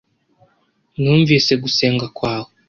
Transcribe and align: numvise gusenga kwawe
numvise 1.01 1.53
gusenga 1.63 2.05
kwawe 2.17 2.49